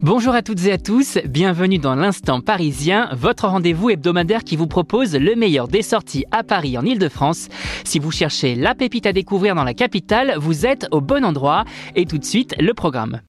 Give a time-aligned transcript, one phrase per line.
[0.00, 4.68] Bonjour à toutes et à tous, bienvenue dans l'Instant Parisien, votre rendez-vous hebdomadaire qui vous
[4.68, 7.48] propose le meilleur des sorties à Paris en Ile-de-France.
[7.82, 11.64] Si vous cherchez la pépite à découvrir dans la capitale, vous êtes au bon endroit.
[11.96, 13.22] Et tout de suite, le programme.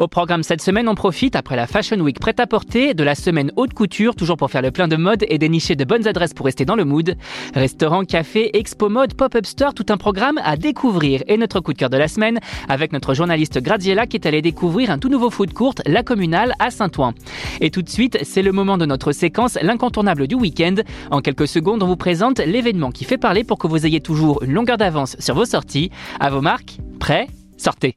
[0.00, 3.14] Au programme cette semaine, on profite, après la Fashion Week prête à porter, de la
[3.14, 6.32] semaine haute couture, toujours pour faire le plein de mode et dénicher de bonnes adresses
[6.32, 7.18] pour rester dans le mood.
[7.54, 11.22] Restaurant, café, expo mode, pop-up store, tout un programme à découvrir.
[11.26, 14.40] Et notre coup de cœur de la semaine, avec notre journaliste Graziella qui est allé
[14.40, 17.12] découvrir un tout nouveau food court, La Communale, à Saint-Ouen.
[17.60, 20.76] Et tout de suite, c'est le moment de notre séquence, l'incontournable du week-end.
[21.10, 24.42] En quelques secondes, on vous présente l'événement qui fait parler pour que vous ayez toujours
[24.44, 25.90] une longueur d'avance sur vos sorties.
[26.20, 27.26] À vos marques, prêts,
[27.58, 27.96] sortez.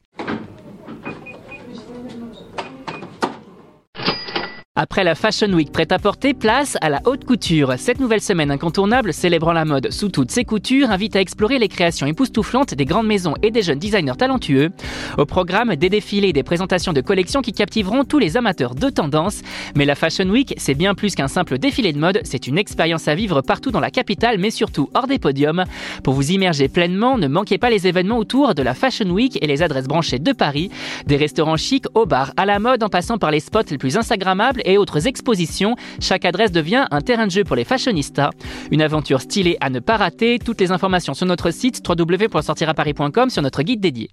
[4.83, 7.75] Après la Fashion Week prête à porter, place à la haute couture.
[7.77, 11.69] Cette nouvelle semaine incontournable, célébrant la mode sous toutes ses coutures, invite à explorer les
[11.69, 14.71] créations époustouflantes des grandes maisons et des jeunes designers talentueux.
[15.17, 18.89] Au programme, des défilés et des présentations de collections qui captiveront tous les amateurs de
[18.89, 19.41] tendance.
[19.77, 23.07] Mais la Fashion Week, c'est bien plus qu'un simple défilé de mode, c'est une expérience
[23.07, 25.63] à vivre partout dans la capitale, mais surtout hors des podiums.
[26.03, 29.47] Pour vous immerger pleinement, ne manquez pas les événements autour de la Fashion Week et
[29.47, 30.71] les adresses branchées de Paris.
[31.07, 33.95] Des restaurants chics au bar, à la mode, en passant par les spots les plus
[33.95, 35.75] instagrammables et autres expositions.
[35.99, 38.31] Chaque adresse devient un terrain de jeu pour les fashionistas.
[38.71, 40.39] Une aventure stylée à ne pas rater.
[40.39, 44.09] Toutes les informations sur notre site www.sortiraparis.com sur notre guide dédié.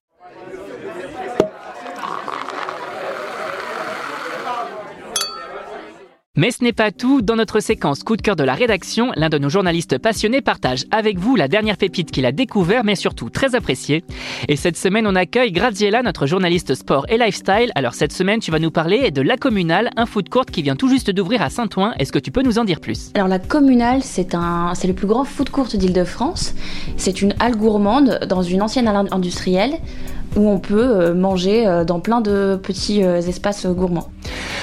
[6.36, 7.22] Mais ce n'est pas tout.
[7.22, 10.84] Dans notre séquence coup de cœur de la rédaction, l'un de nos journalistes passionnés partage
[10.92, 14.04] avec vous la dernière pépite qu'il a découvert, mais surtout très appréciée.
[14.46, 17.72] Et cette semaine, on accueille Graziella, notre journaliste sport et lifestyle.
[17.74, 20.76] Alors cette semaine, tu vas nous parler de La Communale, un food court qui vient
[20.76, 21.94] tout juste d'ouvrir à Saint-Ouen.
[21.98, 23.10] Est-ce que tu peux nous en dire plus?
[23.14, 26.54] Alors La Communale, c'est le plus grand food court d'Île-de-France.
[26.96, 29.72] C'est une halle gourmande dans une ancienne halle industrielle
[30.36, 34.10] où on peut euh, manger euh, dans plein de petits euh, espaces gourmands.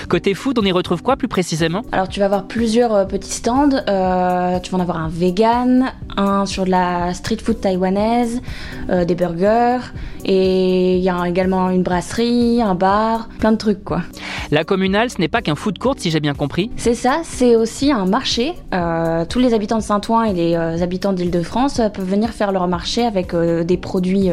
[0.09, 1.81] Côté food, on y retrouve quoi plus précisément?
[1.91, 3.72] Alors tu vas avoir plusieurs petits stands.
[3.90, 8.41] Euh, tu vas en avoir un vegan, un sur de la street food taïwanaise,
[8.90, 9.79] euh, des burgers,
[10.23, 14.01] et il y a également une brasserie, un bar, plein de trucs quoi.
[14.50, 16.72] La communale, ce n'est pas qu'un food court si j'ai bien compris.
[16.78, 18.53] C'est ça, c'est aussi un marché.
[18.74, 23.03] Euh, tous les habitants de Saint-Ouen et les habitants d'Île-de-France peuvent venir faire leur marché
[23.06, 24.29] avec des produits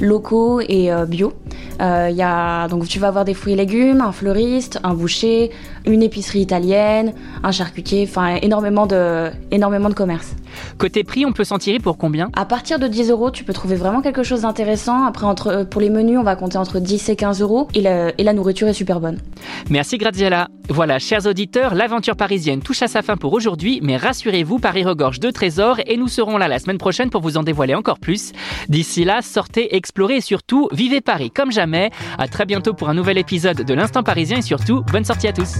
[0.00, 1.32] locaux et euh, bio.
[1.80, 5.50] Euh, y a, donc tu vas avoir des fruits et légumes, un fleuriste, un boucher,
[5.86, 7.12] une épicerie italienne,
[7.42, 10.34] un charcutier, enfin énormément de, énormément de commerce.
[10.78, 12.30] Côté prix, on peut s'en tirer pour combien?
[12.34, 15.04] À partir de 10 euros, tu peux trouver vraiment quelque chose d'intéressant.
[15.04, 17.68] Après, entre, euh, pour les menus, on va compter entre 10 et 15 euros.
[17.74, 17.84] Et,
[18.18, 19.18] et la nourriture est super bonne.
[19.70, 20.48] Merci Graziella.
[20.68, 23.80] Voilà, chers auditeurs, l'aventure parisienne touche à sa fin pour aujourd'hui.
[23.82, 27.36] Mais rassurez-vous, Paris regorge de trésors et nous serons là la semaine prochaine pour vous
[27.36, 28.32] en dévoiler encore plus.
[28.68, 31.90] D'ici là, sortez, explorez et surtout, vivez Paris comme jamais.
[32.18, 35.32] À très bientôt pour un nouvel épisode de l'Instant Parisien et surtout, bonne sortie à
[35.32, 35.54] tous.